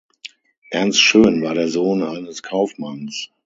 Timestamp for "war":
1.43-1.53